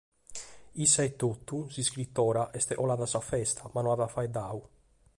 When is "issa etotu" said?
0.85-1.59